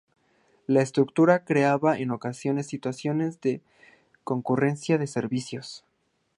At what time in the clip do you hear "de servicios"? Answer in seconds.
4.97-5.85